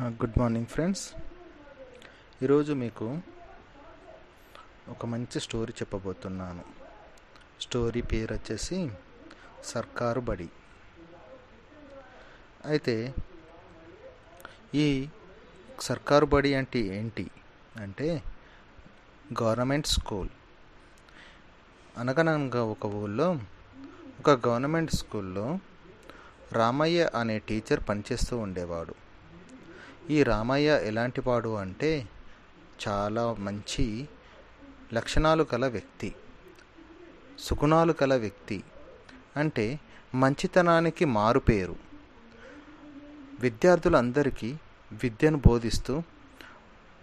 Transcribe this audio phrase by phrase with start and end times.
[0.00, 1.14] Good morning friends
[2.42, 3.18] ఈరోజు మీకు
[4.88, 6.64] ఒక మంచి స్టోరీ చెప్పబోతున్నాను.
[7.60, 8.90] స్టోరీ పేరు వచ్చేసి
[9.64, 10.48] సర్కారు బడి.
[12.64, 13.14] అయితే
[14.74, 15.08] ఈ
[15.80, 17.30] సర్కారు బడి అంటే ఏంటి?
[17.76, 18.22] అంటే
[19.42, 20.28] గవర్నమెంట్ స్కూల్.
[21.98, 23.40] అనగనగా ఒక ఊళ్ళో
[24.20, 25.58] ఒక గవర్నమెంట్ స్కూల్లో
[26.52, 28.94] రామయ్య అనే టీచర్ పనిచేస్తూ ఉండేవాడు.
[30.10, 32.08] ఈ రామయ్య ఎలాంటి వాడు అంటే
[32.88, 34.08] చాలా మంచి
[34.94, 36.14] లక్షణాలు కల వ్యక్తి
[37.38, 38.64] సుగుణాలు కల వ్యక్తి.
[39.36, 39.80] అంటే
[40.14, 41.76] మంచితనానికి మారుపేరు
[43.40, 44.56] విద్యార్థులందరికీ
[44.92, 46.02] విద్యను బోధిస్తూ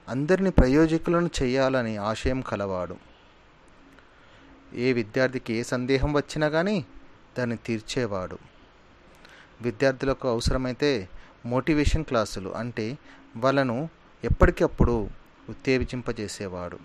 [0.10, 2.98] అందరిని ప్రయోజకులను చేయాలని ఆశయం కలవాడు.
[4.74, 6.86] ఏ విద్యార్థికి ఏ సందేహం వచ్చినా కానీ
[7.40, 8.38] దాన్ని తీర్చేవాడు.
[9.62, 11.10] విద్యార్థులకు అవసరమైతే
[11.46, 12.98] మోటివేషన్ క్లాసులు అంటే
[13.38, 13.90] వాళ్ళను
[14.24, 15.10] ఎప్పటికప్పుడు
[15.50, 16.80] ఉత్తేజింపజేసేవాడు.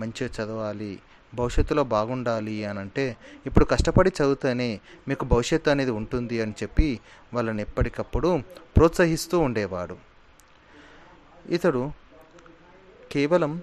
[0.00, 0.98] మంచిగా చదవాలి
[1.34, 3.16] భవిష్యత్తులో బాగుండాలి అని అంటే
[3.46, 7.00] ఇప్పుడు కష్టపడి చదివితేనే మీకు భవిష్యత్తు అనేది ఉంటుంది అని చెప్పి
[7.34, 8.42] వాళ్ళని ఎప్పటికప్పుడు
[8.76, 9.96] ప్రోత్సహిస్తూ ఉండేవాడు.
[11.50, 11.92] ఇతడు
[13.12, 13.62] కేవలం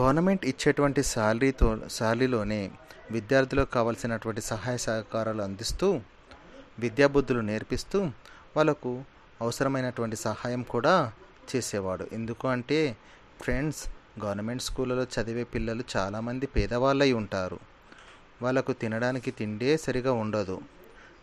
[0.00, 2.70] గవర్నమెంట్ ఇచ్చేటువంటి శాలరీతో శాలరీలోనే
[3.10, 6.00] విద్యార్థులకు కావాల్సినటువంటి సహాయ సహకారాలు అందిస్తూ
[6.78, 8.10] విద్యాబుద్ధులు నేర్పిస్తూ
[8.56, 9.04] వాళ్ళకు
[9.40, 11.12] అవసరమైనటువంటి సహాయం కూడా
[11.56, 12.06] చేసేవాడు.
[12.12, 12.96] ఎందుకు అంటే
[13.42, 13.88] ఫ్రెండ్స్
[14.24, 17.58] గవర్నమెంట్ స్కూళ్ళలో చదివే పిల్లలు చాలామంది పేదవాళ్ళై ఉంటారు.
[18.42, 20.60] వాళ్ళకు తినడానికి తిండే సరిగా ఉండదు.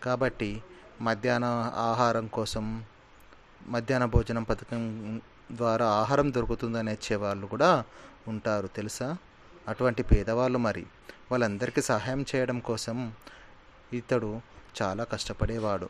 [0.04, 0.64] కాబట్టి
[1.02, 2.84] మధ్యాహ్న ఆహారం కోసం
[3.68, 7.84] మధ్యాహ్న భోజనం పథకం ద్వారా ఆహారం దొరుకుతుందని వచ్చే వాళ్ళు కూడా
[8.28, 8.68] ఉంటారు.
[8.68, 9.18] తెలుసా?
[9.68, 10.86] అటువంటి పేదవాళ్ళు మరి.
[11.32, 13.14] వాళ్ళందరికీ సహాయం చేయడం కోసం
[13.94, 14.42] ఇతడు
[14.82, 15.90] చాలా కష్టపడేవాడు.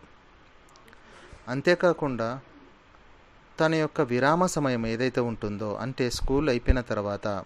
[1.47, 2.39] అంతేకాకుండా
[3.59, 7.43] తన యొక్క విరామ సమయం ఏదైతే ఉంటుందో అంటే స్కూల్ అయిపోయిన తర్వాత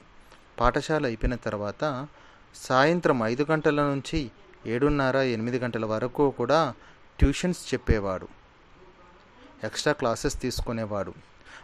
[0.59, 2.07] పాఠశాల అయిపోయిన తర్వాత
[2.55, 4.31] సాయంత్రం ఐదు గంటల నుంచి
[4.66, 6.73] ఏడున్నర ఎనిమిది గంటల వరకు కూడా
[7.19, 8.27] ట్యూషన్స్ చెప్పేవాడు.
[9.63, 11.13] ఎక్స్ట్రా క్లాసెస్ తీసుకునేవాడు.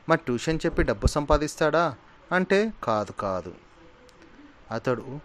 [0.09, 1.95] మరి ట్యూషన్ చెప్పి డబ్బు సంపాదిస్తాడా?
[2.31, 3.55] అంటే కాదు కాదు.
[4.71, 5.19] అతడు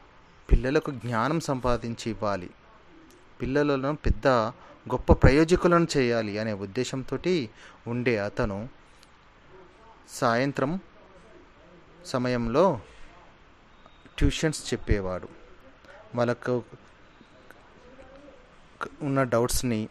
[0.51, 2.51] పిల్లలకు జ్ఞానం సంపాదించి ఇవ్వాలి.
[3.43, 4.27] పిల్లలను పెద్ద
[4.91, 7.19] గొప్ప ప్రయోజకులను చేయాలి అనే ఉద్దేశంతో
[7.87, 8.69] ఉండే అతను
[10.11, 10.81] సాయంత్రం
[12.07, 12.81] సమయంలో
[14.19, 15.29] ట్యూషన్స్ చెప్పేవాడు.
[16.15, 16.63] వాళ్ళకు
[19.03, 19.89] ఉన్న డౌట్స్ని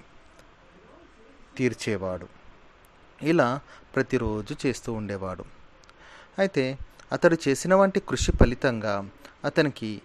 [1.57, 2.27] తీర్చేవాడు.
[3.21, 3.59] ఇలా
[3.95, 5.45] ప్రతిరోజు చేస్తూ ఉండేవాడు.
[6.39, 6.77] అయితే
[7.11, 9.09] అతడు చేసిన వంటి కృషి ఫలితంగా
[9.45, 10.01] అతనికి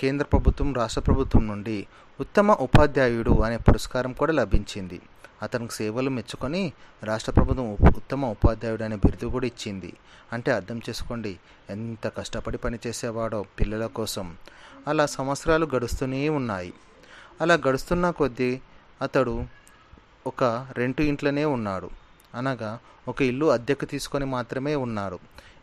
[0.00, 1.86] కేంద్ర ప్రభుత్వం రాష్ట్ర ప్రభుత్వం నుండి
[2.20, 5.00] ఉత్తమ ఉపాధ్యాయుడు అనే పురస్కారం కూడా లభించింది.
[5.42, 6.72] అతనికి సేవలు మెచ్చుకొని
[7.04, 9.92] రాష్ట్ర ప్రభుత్వం ఉత్తమ ఉపాధ్యాయుడు అనే బిరుదు కూడా ఇచ్చింది.
[10.32, 11.36] అంటే అర్థం చేసుకోండి
[11.70, 14.36] ఎంత కష్టపడి పనిచేసేవాడో పిల్లల కోసం.
[14.88, 16.72] అలా సంవత్సరాలు గడుస్తూనే ఉన్నాయి.
[17.40, 18.60] అలా గడుస్తున్న కొద్దీ
[19.02, 19.44] అతడు
[20.26, 21.90] ఒక రెంటు ఇంట్లోనే ఉన్నాడు.
[22.34, 22.78] అనగా
[23.08, 25.18] ఒక ఇల్లు అద్దెకు తీసుకొని మాత్రమే ఉన్నాడు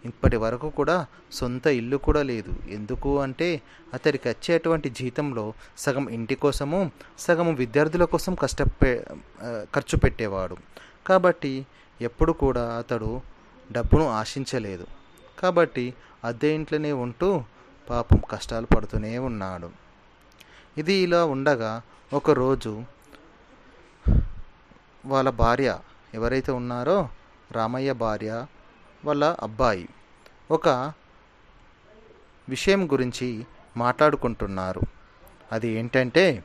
[0.06, 2.54] ఇప్పటి వరకు కూడా సొంత ఇల్లు కూడా లేదు.
[2.70, 3.62] ఎందుకు అంటే
[3.94, 9.06] అతడికి వచ్చేటువంటి జీతంలో సగం ఇంటి కోసము సగం విద్యార్థుల కోసం కష్టపే
[9.76, 10.58] ఖర్చు పెట్టేవాడు.
[11.08, 11.66] కాబట్టి
[12.02, 13.22] ఎప్పుడు కూడా అతడు
[13.72, 14.88] డబ్బును ఆశించలేదు.
[15.40, 15.94] కాబట్టి
[16.24, 17.44] అద్దె ఇంట్లోనే ఉంటూ
[17.90, 19.70] పాపం కష్టాలు పడుతూనే ఉన్నాడు.
[20.78, 21.82] ఇది ఇలా ఉండగా
[22.14, 22.84] ఒకరోజు
[25.06, 25.80] వాళ్ళ భార్య
[26.14, 27.10] ఎవరైతే ఉన్నారో
[27.52, 28.46] రామయ్య భార్య
[29.06, 29.90] వాళ్ళ అబ్బాయి
[30.52, 30.94] ఒక
[32.50, 33.46] విషయం గురించి
[33.78, 34.82] మాట్లాడుకుంటున్నారు.
[35.52, 36.44] అది ఏంటంటే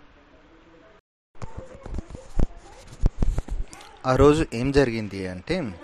[4.07, 5.81] ఆ రోజు ఏం జరిగింది అంటే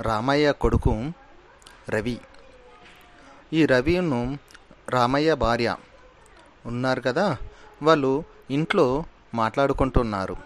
[0.00, 1.12] రామయ్య కొడుకు
[1.88, 2.20] రవి
[3.52, 4.38] ఈ రవిను
[4.88, 5.76] రామయ్య భార్య
[6.66, 7.36] ఉన్నారు కదా
[7.82, 10.36] వాళ్ళు ఇంట్లో మాట్లాడుకుంటున్నారు.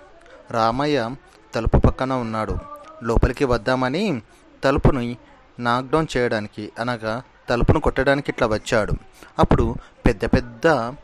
[0.50, 1.10] రామయ్య
[1.54, 2.58] తలుపు పక్కన ఉన్నాడు.
[3.02, 4.22] లోపలికి వద్దామని
[4.64, 5.18] తలుపుని
[5.58, 8.92] నాక్డౌన్ చేయడానికి అనగా తలుపును కొట్టడానికి ఇట్లా వచ్చాడు.
[9.38, 9.74] అప్పుడు
[10.06, 10.94] పెద్ద పెద్ద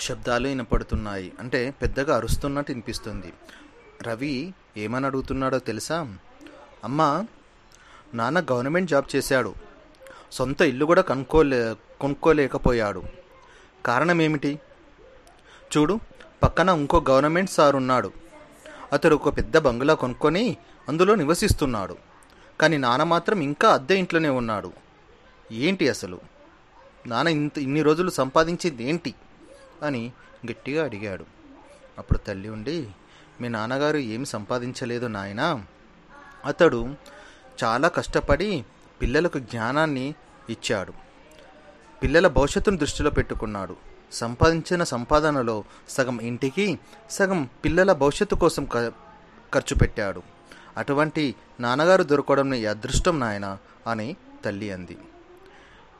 [0.00, 1.32] శబ్దాలు వినపడుతున్నాయి.
[1.40, 3.32] అంటే పెద్దగా అరుస్తున్నట్టు వినిపిస్తుంది.
[4.02, 6.16] రవి ఏమని అడుగుతున్నాడో తెలుసా?
[6.84, 7.26] అమ్మా
[8.14, 9.54] నాన్న గవర్నమెంట్ జాబ్ చేశాడు.
[10.32, 13.02] సొంత ఇల్లు కూడా కనుక్కోలే కొనుక్కోలేకపోయాడు.
[13.86, 14.60] కారణం ఏమిటి
[15.76, 16.00] చూడు
[16.42, 18.12] పక్కన ఇంకో గవర్నమెంట్ సార్ ఉన్నాడు.
[18.92, 20.56] అతడు ఒక పెద్ద బంగ్లా కొనుక్కొని
[20.88, 21.96] అందులో నివసిస్తున్నాడు.
[22.60, 24.72] కానీ నాన్న మాత్రం ఇంకా అద్దె ఇంట్లోనే ఉన్నాడు.
[25.52, 26.20] ఏంటి అసలు?
[27.06, 29.14] నాన్న ఇంత ఇన్ని రోజులు సంపాదించింది ఏంటి?
[29.82, 30.12] అని
[30.50, 31.24] గట్టిగా అడిగాడు.
[31.98, 32.88] అప్పుడు తల్లి ఉండి
[33.40, 35.64] మీ నాన్నగారు ఏమి సంపాదించలేదు నాయనా?
[36.44, 36.94] అతడు
[37.64, 38.64] చాలా కష్టపడి
[39.02, 40.14] పిల్లలకు జ్ఞానాన్ని
[40.50, 40.92] ఇచ్చాడు.
[42.02, 43.76] పిల్లల భవిష్యత్తును దృష్టిలో పెట్టుకున్నాడు.
[44.12, 46.78] సంపాదించిన సంపాదనలో సగం ఇంటికి
[47.10, 48.64] సగం పిల్లల భవిష్యత్తు కోసం
[49.54, 50.37] ఖర్చు పెట్టాడు.
[50.78, 54.98] అటువంటి నాన్నగారు దొరకడం నీ అదృష్టం నాయన అని తల్లి అంది.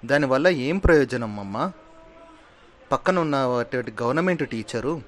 [0.04, 1.72] దానివల్ల ఏం ప్రయోజనం అమ్మ?
[2.92, 5.02] పక్కన ఉన్న వాటి గవర్నమెంట్ టీచరు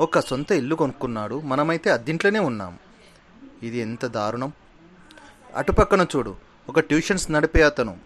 [0.00, 1.40] ఒక సొంత ఇల్లు కొనుక్కున్నాడు.
[1.40, 2.78] మనమైతే అద్దింట్లోనే ఉన్నాం.
[3.62, 4.52] ఇది ఎంత దారుణం?
[5.56, 6.34] అటుపక్కన చూడు
[6.68, 7.96] ఒక ట్యూషన్స్ నడిపే అతను.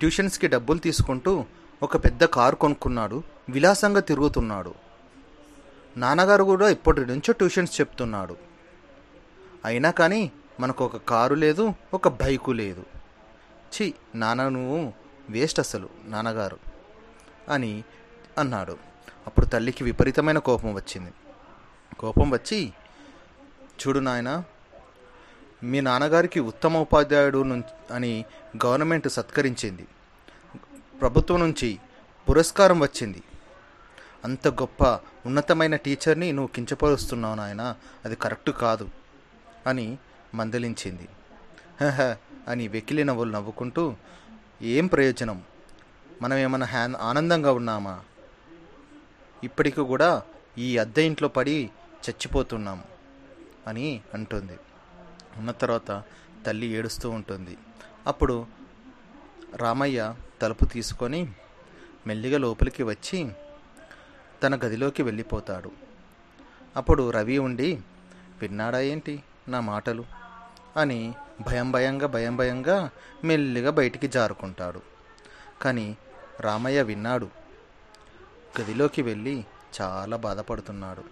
[0.00, 1.44] ట్యూషన్స్కి డబ్బులు తీసుకుంటూ
[1.82, 3.22] ఒక పెద్ద కారు కొనుక్కున్నాడు.
[3.48, 4.74] విలాసంగా తిరుగుతున్నాడు.
[5.96, 8.53] నాన్నగారు కూడా ఇప్పటి నుంచో ట్యూషన్స్ చెప్తున్నాడు.
[9.64, 12.84] అయినా కానీ మనకు ఒక కారు లేదు ఒక బైకు లేదు.
[13.74, 14.92] ఛీ నాన్న నువ్వు
[15.30, 16.58] వేస్ట్ అసలు నాన్నగారు
[17.48, 17.84] అని
[18.38, 18.78] అన్నాడు.
[19.26, 21.12] అప్పుడు తల్లికి విపరీతమైన కోపం వచ్చింది.
[21.98, 22.72] కోపం వచ్చి
[23.80, 24.44] చూడు నాయన
[25.62, 27.38] మీ నాన్నగారికి ఉత్తమ ఉపాధ్యాయుడు
[27.90, 28.24] అని
[28.66, 29.86] గవర్నమెంట్ సత్కరించింది.
[31.00, 31.78] ప్రభుత్వం నుంచి
[32.28, 33.22] పురస్కారం వచ్చింది.
[34.24, 34.84] అంత గొప్ప
[35.26, 37.74] ఉన్నతమైన టీచర్ని నువ్వు కించపరుస్తున్నావు నాయన
[38.04, 38.88] అది కరెక్ట్ కాదు.
[39.66, 39.98] అని
[40.34, 41.08] మందలించింది.
[41.80, 42.16] హహ
[42.48, 43.94] అని వెకిలిన నవ్వులు నవ్వుకుంటూ
[44.62, 45.42] ఏం ప్రయోజనం?
[46.22, 48.00] మనం ఏమైనా హ్యా ఆనందంగా ఉన్నామా?
[49.44, 50.22] ఇప్పటికి కూడా
[50.58, 51.70] ఈ అద్దె ఇంట్లో పడి
[52.10, 52.82] చచ్చిపోతున్నాం
[53.66, 54.58] అని అంటుంది.
[55.36, 56.02] ఉన్న తర్వాత
[56.46, 57.58] తల్లి ఏడుస్తూ ఉంటుంది.
[58.06, 58.46] అప్పుడు
[59.56, 61.32] రామయ్య తలుపు తీసుకొని
[62.06, 63.28] మెల్లిగా లోపలికి వచ్చి
[64.42, 65.70] తన గదిలోకి వెళ్ళిపోతాడు.
[66.76, 67.80] అప్పుడు రవి ఉండి
[68.40, 69.22] విన్నాడా ఏంటి?
[69.48, 70.04] నా మాటలు
[70.76, 71.14] అని
[71.46, 72.90] భయం భయంగా భయం భయంగా
[73.24, 74.80] మెల్లిగా బయటికి జారుకుంటాడు.
[75.62, 75.96] కానీ
[76.40, 77.30] రామయ్య విన్నాడు.
[78.60, 79.44] గదిలోకి వెళ్ళి
[79.80, 81.04] చాలా బాధపడుతున్నాడు.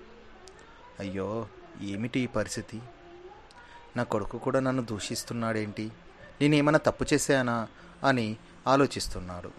[1.00, 1.48] అయ్యో
[1.80, 2.82] ఏమిటి ఈ పరిస్థితి?
[3.96, 5.92] నా కొడుకు కూడా నన్ను దూషిస్తున్నాడేంటి?
[6.40, 7.68] నేనేమైనా తప్పు చేశానా?
[8.04, 8.36] అని
[8.66, 9.50] ఆలోచిస్తున్నాడు.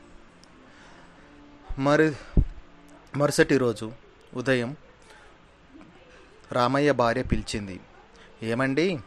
[1.79, 2.15] మరి
[3.15, 3.91] మరుసటి రోజు
[4.33, 4.75] ఉదయం
[6.51, 7.79] రామయ్య భార్య పిలిచింది.
[8.51, 8.99] ఏమండి?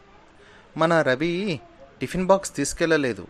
[0.77, 1.59] మన రవి
[2.01, 3.27] టిఫిన్ బాక్స్ తీసుకెళ్ళలేదు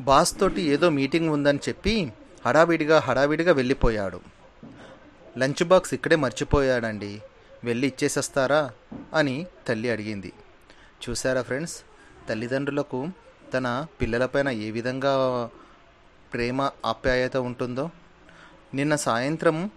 [0.00, 2.12] బాస్ తోటి ఏదో మీటింగ్ ఉందని చెప్పి
[2.46, 4.20] హడావిడిగా హడావిడిగా వెళ్ళిపోయాడు.
[5.38, 7.22] లంచ్ బాక్స్ ఇక్కడే మర్చిపోయాడండి.
[7.64, 8.70] వెళ్ళి ఇచ్చేసేస్తారా
[9.14, 10.32] అని తల్లి అడిగింది.
[11.02, 11.76] చూసారా ఫ్రెండ్స్?
[12.28, 13.08] తల్లిదండ్రులకు
[13.54, 15.14] తన పిల్లలపైన ఏ విధంగా
[16.34, 17.90] ప్రేమ ఆప్యాయత ఉంటుందో?
[18.74, 19.70] నిన్న సాయంత్రం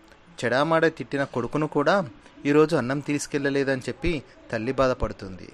[0.44, 2.10] చెడామాడ తిట్టిన కొడుకును కూడా
[2.46, 5.50] ఈరోజు అన్నం తీసుకెళ్ళలేదని చెప్పి తల్లి బాధపడుతుంది.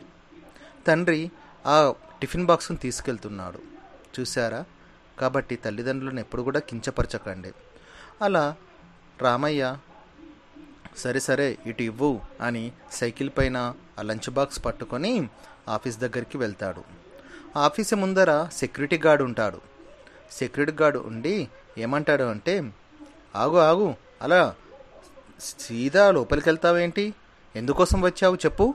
[0.88, 1.32] తండ్రి
[1.66, 3.60] ఆ టిఫిన్ బాక్స్ను తీసుకెళ్తున్నాడు.
[4.20, 4.66] చూశారా?
[5.20, 7.52] కాబట్టి తల్లిదండ్రులను ఎప్పుడు కూడా కించపరచకండి.
[8.22, 8.56] అలా
[9.22, 9.78] రామయ్య
[10.98, 15.30] సరే సరే ఇటు ఇవ్వు అని సైకిల్ పైన ఆ లంచ్ బాక్స్ పట్టుకొని
[15.68, 16.84] ఆఫీస్ దగ్గరికి వెళ్తాడు.
[17.58, 19.62] ఆఫీస్ ముందర సెక్యూరిటీ గార్డ్ ఉంటాడు.
[20.32, 22.74] సెక్యూరిటీ గార్డ్ ఉండి ఏమంటాడు అంటే
[23.36, 24.56] ఆగు ఆగు అలా
[25.42, 27.14] సీదా లోపలికి వెళ్తావేంటి
[27.56, 28.74] ఎందుకోసం వచ్చావు చెప్పు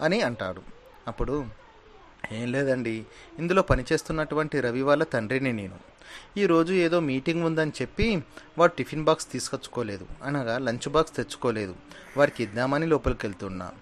[0.00, 0.62] అని అంటాడు.
[1.08, 1.46] అప్పుడు
[2.32, 3.06] ఏం లేదండి
[3.38, 5.76] ఇందులో పనిచేస్తున్నటువంటి రవి వాళ్ళ తండ్రిని నేను.
[6.36, 8.22] ఈరోజు ఏదో మీటింగ్ ఉందని చెప్పి
[8.58, 11.76] వాడు టిఫిన్ బాక్స్ తీసుకొచ్చుకోలేదు అనగా లంచ్ బాక్స్ తెచ్చుకోలేదు
[12.16, 13.72] వారికి ఇద్దామని లోపలికి వెళ్తున్నా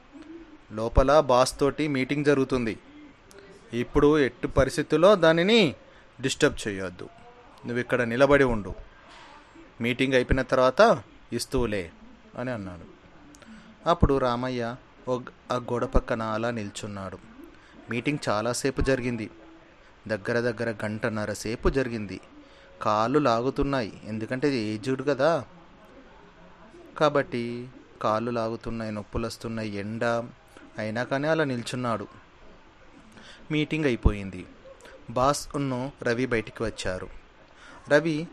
[0.72, 2.78] లోపల బాస్ తోటి మీటింగ్ జరుగుతుంది.
[3.72, 5.74] ఇప్పుడు ఎట్టి పరిస్థితుల్లో దానిని
[6.20, 7.08] డిస్టర్బ్ చేయొద్దు.
[7.66, 8.74] నువ్వు ఇక్కడ నిలబడి ఉండు.
[9.80, 11.90] మీటింగ్ అయిపోయిన తర్వాత ఇస్తూలే.
[12.36, 12.96] అని అన్నాడు.
[13.88, 14.76] అప్పుడు రామయ్య
[15.08, 15.20] ఓ
[15.52, 17.18] ఆ గోడ పక్కన అలా నిల్చున్నాడు.
[17.90, 19.30] మీటింగ్ చాలాసేపు జరిగింది.
[20.08, 22.20] దగ్గర దగ్గర గంటన్నర సేపు జరిగింది.
[22.82, 24.00] కాళ్ళు లాగుతున్నాయి.
[24.04, 25.44] ఎందుకంటే ఏజ్డ్ కదా.
[26.98, 27.68] కాబట్టి
[28.02, 30.04] కాళ్ళు లాగుతున్నాయి నొప్పులు వస్తున్నాయి ఎండ
[30.78, 32.06] అయినా కానీ అలా నిల్చున్నాడు.
[33.50, 34.46] మీటింగ్ అయిపోయింది.
[35.10, 37.08] బాస్ ఉన్న రవి బయటికి వచ్చారు.
[37.88, 38.28] రవి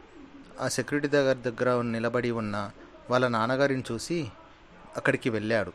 [0.62, 2.72] ఆ సెక్యూరిటీ దగ్గర దగ్గర నిలబడి ఉన్న
[3.10, 4.32] వాళ్ళ నాన్నగారిని చూసి
[4.98, 5.74] అక్కడికి వెళ్ళాడు.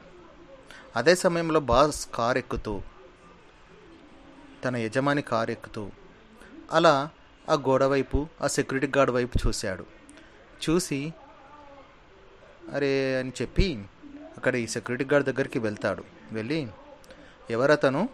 [0.97, 2.83] అదే సమయంలో బాస్ కార్ ఎక్కుతూ
[4.65, 5.91] తన యజమాని కార్ ఎక్కుతూ
[6.73, 7.09] అలా
[7.49, 9.87] ఆ గోడ వైపు ఆ సెక్యూరిటీ గార్డ్ వైపు చూశాడు.
[10.71, 11.15] చూసి
[12.75, 13.85] అరే అని చెప్పి
[14.37, 16.05] అక్కడ ఈ సెక్యూరిటీ గార్డ్ దగ్గరికి వెళ్తాడు.
[16.33, 16.69] వెళ్ళి
[17.51, 18.09] ఎవరతను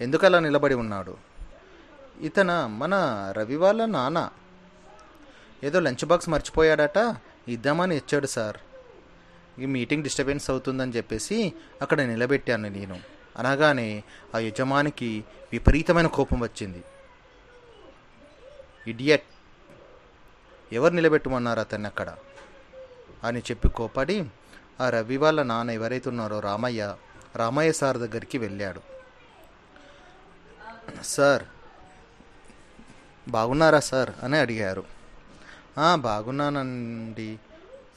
[0.00, 1.16] ఎందుకు అలా నిలబడి ఉన్నాడు?
[2.20, 2.66] ఇతన?
[2.66, 2.94] మన
[3.36, 4.30] రవి వాళ్ళ నాన్న.
[5.64, 6.98] ఏదో లంచ్ బాక్స్ మర్చిపోయాడట.
[7.48, 8.56] ఇద్దామని ఇచ్చాడు సార్.
[9.60, 13.00] ఈ మీటింగ్ డిస్టర్బెన్స్ అవుతుందని చెప్పేసి అక్కడ నిలబెట్టాను నేను.
[13.36, 14.02] అనగానే
[14.34, 16.84] ఆ యజమానికి విపరీతమైన కోపం వచ్చింది.
[18.86, 19.24] ఇడియట్
[20.72, 22.16] ఎవరు నిలబెట్టమన్నారు అతన్ని అక్కడ?
[23.24, 24.24] అని చెప్పి కోపడి
[24.80, 26.96] ఆ రవి వాళ్ళ నాన్న ఎవరైతే ఉన్నారో రామయ్య
[27.36, 28.80] రామయ్య సార్ దగ్గరికి వెళ్ళాడు.
[31.02, 31.42] సార్
[33.28, 34.10] బాగున్నారా సార్?
[34.22, 34.91] అని అడిగారు.
[35.94, 37.38] బాగున్నానండి.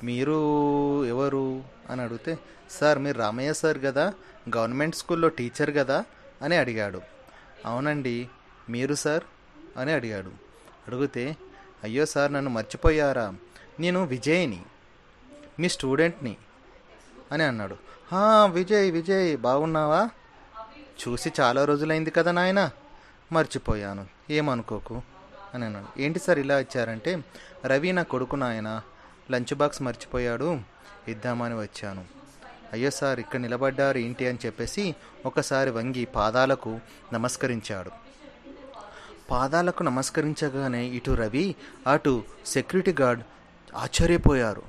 [0.03, 0.33] మీరు
[1.05, 1.63] ఎవరు?
[1.89, 2.39] అని అడిగితే
[2.69, 4.13] సార్ మీరు రామయ్య సార్ కదా?
[4.57, 6.05] గవర్నమెంట్ స్కూల్లో టీచర్ కదా?
[6.41, 7.01] అని అడిగాడు.
[7.65, 8.29] అవునండి
[8.69, 9.23] మీరు సార్?
[9.77, 10.31] అని అడిగాడు.
[10.87, 11.37] అడిగితే
[11.83, 13.33] అయ్యో సార్ నన్ను మర్చిపోయారా?
[13.79, 14.63] నేను విజయ్ని
[15.59, 16.37] మీ స్టూడెంట్ని.
[17.31, 17.75] అని అన్నాడు.
[18.51, 20.09] విజయ్ విజయ్ బాగున్నావా?
[21.07, 22.71] చూసి చాలా రోజులైంది కదా నాయన?
[23.31, 24.05] మర్చిపోయాను.
[24.29, 25.01] ఏమనుకోకు?
[25.55, 26.01] అని అన్నాడు.
[26.01, 27.23] ఏంటి సార్ ఇలా ఇచ్చారంటే
[27.65, 28.81] రవి నా కొడుకు నాయన
[29.31, 30.59] లంచ్ బాక్స్ మర్చిపోయాడు
[31.07, 32.05] ఇద్దామని వచ్చాను.
[32.73, 34.95] అయ్యో సార్ ఇక్కడ నిలబడ్డారు ఏంటి అని చెప్పేసి
[35.25, 36.79] ఒకసారి వంగి పాదాలకు
[37.13, 37.91] నమస్కరించాడు.
[39.31, 41.55] పాదాలకు నమస్కరించగానే ఇటు రవి
[41.87, 43.23] అటు సెక్యూరిటీ గార్డ్
[43.75, 44.61] ఆశ్చర్యపోయారు.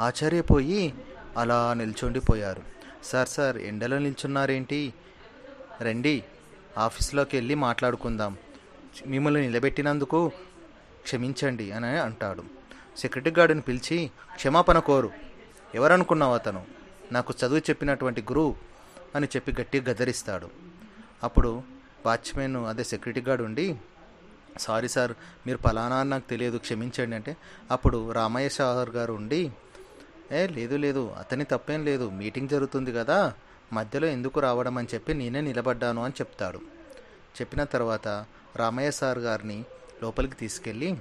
[0.00, 0.94] ఆశ్చర్యపోయి
[1.36, 2.62] అలా నిల్చుండిపోయారు.
[3.04, 4.94] సార్ సార్ ఎండలో నిల్చున్నారేంటి?
[5.80, 6.24] రండి
[6.78, 8.36] ఆఫీస్లోకి వెళ్ళి మాట్లాడుకుందాం.
[9.06, 10.32] మిమ్మల్ని నిలబెట్టినందుకు
[11.02, 12.44] క్షమించండి అని అంటాడు.
[12.96, 15.10] సెక్యూరిటీ గార్డుని పిలిచి క్షమాపణ కోరు.
[15.74, 16.66] ఎవరనుకున్నావు అతను?
[17.12, 18.56] నాకు చదువు చెప్పినటువంటి గురువు
[19.14, 20.48] అని చెప్పి గట్టిగా గదరిస్తాడు
[21.22, 21.62] అప్పుడు
[22.06, 23.76] వాచ్మెన్ అదే సెక్యూరిటీ గార్డ్ ఉండి
[24.58, 25.12] సారీ సార్
[25.46, 27.36] మీరు ఫలానా నాకు తెలియదు క్షమించండి అంటే
[27.70, 29.52] అప్పుడు రామయ్య సార్ గారు ఉండి
[30.32, 33.34] ఏ లేదు లేదు అతని తప్పేం లేదు మీటింగ్ జరుగుతుంది కదా
[33.72, 36.81] మధ్యలో ఎందుకు రావడం అని చెప్పి నేనే నిలబడ్డాను అని చెప్తాడు.
[37.40, 38.08] చెప్పిన తర్వాత
[38.56, 39.64] రామయ్య సార్ గారిని
[40.02, 40.96] లోపలికి తీసుకెళ్ళి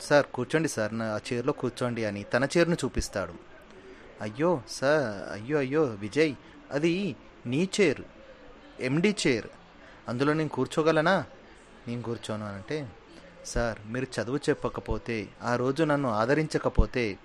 [0.00, 3.34] సార్ కూర్చోండి సార్ నా ఆ చైర్లో కూర్చోండి అని తన చైర్ను చూపిస్తాడు.
[4.20, 6.34] అయ్యో సార్ అయ్యో అయ్యో విజయ్
[6.70, 8.02] అది నీ చైర్
[8.80, 9.48] ఎండి చైర్.
[10.08, 11.24] అందులో నేను కూర్చోగలనా?
[11.88, 12.90] నేను కూర్చోను అంటే
[13.46, 17.18] సార్ మీరు చదువు చెప్పకపోతే ఆ రోజు నన్ను ఆదరించకపోతే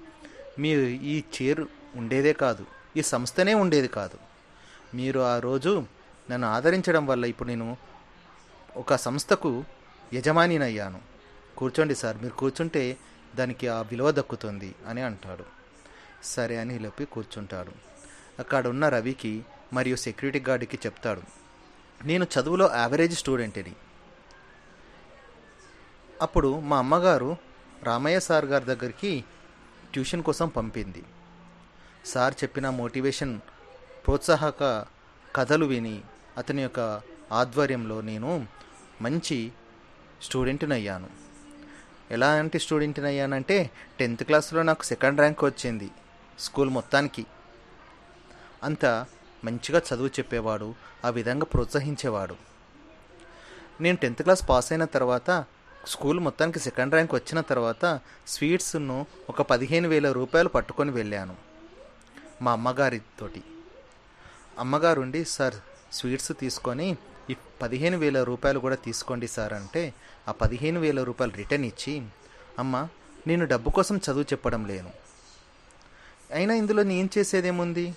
[0.60, 1.62] మీరు ఈ చైర్
[1.96, 2.66] ఉండేదే కాదు
[2.98, 4.18] ఈ సంస్థనే ఉండేది కాదు.
[4.96, 5.86] మీరు ఆ రోజు
[6.32, 7.78] నన్ను ఆదరించడం వల్ల ఇప్పుడు నేను
[8.78, 9.64] ఒక సంస్థకు
[10.14, 11.02] యజమానినయ్యాను.
[11.58, 12.98] కూర్చోండి సార్ మీరు కూర్చుంటే
[13.36, 15.44] దానికి ఆ విలువ దక్కుతుంది అని అంటాడు.
[16.24, 17.72] సరే అని లేపి కూర్చుంటాడు.
[18.40, 21.22] అక్కడ ఉన్న రవికి మరియు సెక్యూరిటీ గార్డుకి చెప్తాడు.
[22.06, 23.76] నేను చదువులో యావరేజ్ స్టూడెంట్ని.
[26.22, 27.38] అప్పుడు మా అమ్మగారు
[27.84, 29.24] రామయ్య సార్ గారి దగ్గరికి
[29.94, 31.04] ట్యూషన్ కోసం పంపింది.
[32.06, 33.40] సార్ చెప్పిన మోటివేషన్
[34.06, 34.86] ప్రోత్సాహక
[35.36, 36.02] కథలు విని
[36.38, 38.48] అతని యొక్క ఆధ్వర్యంలో నేను
[39.02, 39.52] మంచి
[40.22, 41.10] స్టూడెంట్ని అయ్యాను
[42.12, 43.70] ఎలాంటి స్టూడెంట్ని అయ్యానంటే
[44.00, 45.90] టెన్త్ క్లాస్లో నాకు సెకండ్ ర్యాంక్ వచ్చింది
[46.40, 47.26] స్కూల్ మొత్తానికి.
[48.64, 48.86] అంత
[49.46, 52.36] మంచిగా చదువు చెప్పేవాడు ఆ విధంగా ప్రోత్సహించేవాడు.
[53.82, 55.46] నేను టెన్త్ క్లాస్ పాస్ అయిన తర్వాత
[55.86, 61.36] స్కూల్ మొత్తానికి సెకండ్ ర్యాంక్ వచ్చిన తర్వాత స్వీట్స్ను ఒక పదిహేను వేల రూపాయలు పట్టుకొని వెళ్ళాను
[62.42, 63.44] మా అమ్మగారితోటి.
[64.60, 65.56] అమ్మగారు ఉండి సార్
[65.92, 66.98] స్వీట్స్ తీసుకొని
[67.30, 69.94] ఈ పదిహేను వేల రూపాయలు కూడా తీసుకోండి సార్ అంటే
[70.28, 72.06] ఆ పదిహేను వేల రూపాయలు రిటర్న్ ఇచ్చి
[72.60, 72.88] అమ్మ
[73.28, 74.92] నేను డబ్బు కోసం చదువు చెప్పడం లేను.
[76.32, 77.96] అయినా ఇందులో నేను చేసేదేముంది?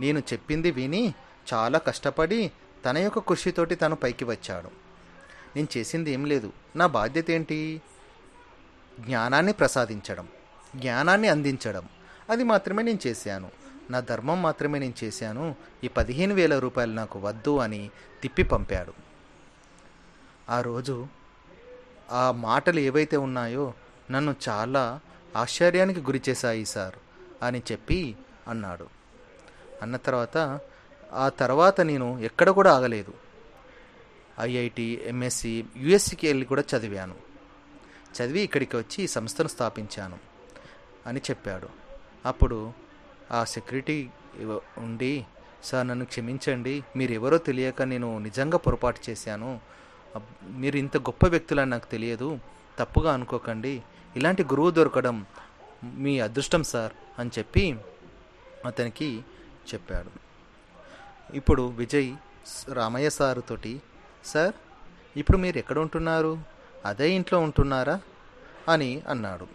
[0.00, 1.14] నేను చెప్పింది విని
[1.54, 2.52] చాలా కష్టపడి
[2.84, 4.70] తన యొక్క కృషితోటి తను పైకి వచ్చాడు.
[5.56, 6.52] నేను చేసింది ఏం లేదు.
[6.76, 7.82] నా బాధ్యత ఏంటి?
[9.00, 10.28] జ్ఞానాన్ని ప్రసాదించడం
[10.76, 11.88] జ్ఞానాన్ని అందించడం.
[12.30, 13.59] అది మాత్రమే నేను చేశాను.
[13.90, 15.54] నా ధర్మం మాత్రమే నేను చేశాను
[15.84, 17.90] ఈ పదిహేను వేల రూపాయలు నాకు వద్దు అని
[18.22, 18.92] తిప్పి పంపాడు.
[20.48, 21.06] ఆ రోజు
[22.10, 23.74] ఆ మాటలు ఏవైతే ఉన్నాయో
[24.10, 25.00] నన్ను చాలా
[25.36, 26.94] ఆశ్చర్యానికి గురి చేశాయి సార్
[27.42, 28.16] అని చెప్పి
[28.48, 28.86] అన్నాడు.
[29.82, 30.60] అన్న తర్వాత
[31.12, 33.14] ఆ తర్వాత నేను ఎక్కడ కూడా ఆగలేదు.
[34.40, 37.14] ఐఐటి ఎంఎస్సి యుఎస్సికి వెళ్ళి కూడా చదివాను.
[38.16, 40.18] చదివి ఇక్కడికి వచ్చి ఈ సంస్థను స్థాపించాను
[41.06, 41.68] అని చెప్పాడు.
[42.26, 42.72] అప్పుడు
[43.32, 44.10] ఆ సెక్యూరిటీ
[44.78, 45.26] ఉండి
[45.64, 46.84] సార్ నన్ను క్షమించండి.
[46.96, 49.60] మీరు ఎవరో తెలియక నేను నిజంగా పొరపాటు చేశాను.
[50.48, 52.38] మీరు ఇంత గొప్ప వ్యక్తులని నాకు తెలియదు.
[52.78, 53.82] తప్పుగా అనుకోకండి.
[54.16, 55.26] ఇలాంటి గురువు దొరకడం
[55.84, 57.76] మీ అదృష్టం సార్ అని చెప్పి
[58.66, 59.24] అతనికి
[59.74, 60.10] చెప్పాడు.
[61.36, 62.16] ఇప్పుడు విజయ్
[62.72, 63.82] రామయ్య సార్ తోటి
[64.24, 64.54] సార్
[65.16, 66.38] ఇప్పుడు మీరు ఎక్కడ ఉంటున్నారు?
[66.84, 68.00] అదే ఇంట్లో ఉంటున్నారా?
[68.68, 69.46] అని అన్నాడు.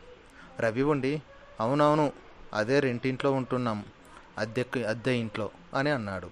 [0.60, 1.22] రవి ఉండి
[1.60, 2.25] అవునవును.
[2.56, 3.86] అదే రెంటింట్లో ఉంటున్నాం.
[4.38, 6.30] అద్దెకు అద్దె ఇంట్లో అని అన్నాడు.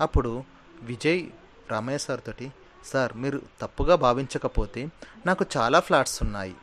[0.00, 0.44] అప్పుడు
[0.82, 1.26] విజయ్
[1.70, 2.52] రామయ్య సార్ తోటి
[2.84, 4.88] సార్ మీరు తప్పుగా భావించకపోతే
[5.26, 6.54] నాకు చాలా ఫ్లాట్స్ ఉన్నాయి.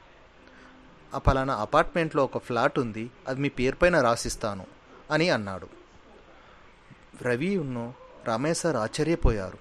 [1.13, 4.65] ఆ పలానా అపార్ట్మెంట్లో ఒక ఫ్లాట్ ఉంది అది మీ పేరు పైన రాసిస్తాను
[5.11, 5.67] అని అన్నాడు.
[7.21, 7.93] రవి ఉన్ను
[8.25, 9.57] రామయ్య సార్ ఆశ్చర్యపోయారు.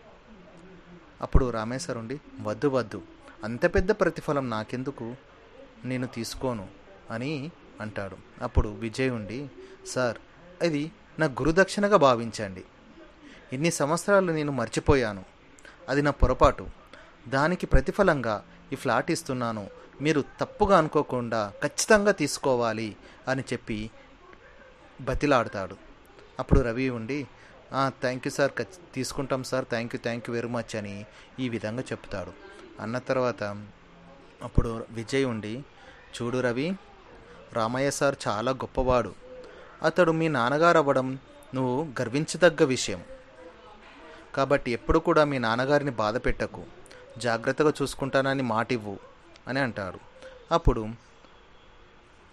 [1.20, 3.02] అప్పుడు రామయ్య సార్ ఉండి వద్దు వద్దు.
[3.44, 5.14] అంత పెద్ద ప్రతిఫలం నాకెందుకు?
[5.84, 6.68] నేను తీసుకోను
[7.10, 7.50] అని
[7.82, 9.50] అంటాడు అప్పుడు విజయ్ ఉండి
[9.86, 10.18] సార్
[10.62, 12.64] అది నా గురుదక్షిణగా భావించండి.
[13.52, 15.24] ఇన్ని సంవత్సరాలు నేను మర్చిపోయాను.
[15.88, 16.66] అది నా పొరపాటు.
[17.28, 19.70] దానికి ప్రతిఫలంగా ఈ ఫ్లాట్ ఇస్తున్నాను.
[20.00, 22.96] మీరు తప్పుగా అనుకోకుండా ఖచ్చితంగా తీసుకోవాలి
[23.28, 23.90] అని చెప్పి
[25.00, 25.76] బతిలాడతాడు.
[26.38, 27.26] అప్పుడు రవి ఉండి
[27.88, 31.06] థ్యాంక్ యూ సార్ తీసుకుంటాం sir thank you thank you very much అని
[31.40, 32.32] ఈ విధంగా చెప్తాడు.
[32.82, 33.42] అన్న తర్వాత
[34.42, 35.64] అప్పుడు విజయ్ ఉండి
[36.16, 36.78] చూడు రవి
[37.52, 39.12] రామయ్య సార్ చాలా గొప్పవాడు.
[39.82, 41.08] అతడు మీ నాన్నగారు అవ్వడం
[41.54, 43.00] నువ్వు గర్వించదగ్గ విషయం.
[44.36, 46.62] కాబట్టి ఎప్పుడు కూడా మీ నాన్నగారిని బాధ పెట్టకు.
[47.18, 48.96] జాగ్రత్తగా చూసుకుంటానని మాటివ్వు
[49.48, 49.98] అని అంటాడు
[50.54, 50.82] అప్పుడు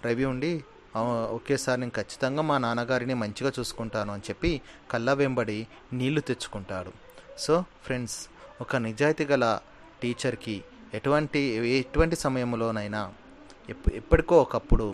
[0.05, 0.51] రవి ఉండి
[0.97, 4.51] ఒకేసారి ఓకే సార్ నేను ఖచ్చితంగా మా నాన్నగారిని మంచిగా చూసుకుంటాను అని చెప్పి
[4.91, 6.91] కళ్ళ వెంబడి నీళ్ళు తెచ్చుకుంటాడు.
[7.39, 8.17] సో ఫ్రెండ్స్
[8.61, 9.45] ఒక నిజాయితీ గల
[10.01, 10.55] టీచర్కి
[10.93, 11.39] ఎటువంటి
[11.81, 13.01] ఎటువంటి సమయంలోనైనా
[13.69, 14.87] ఎప్ ఎప్పటికో ఒకప్పుడు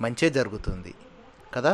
[0.00, 0.92] మంచే జరుగుతుంది
[1.54, 1.72] కదా?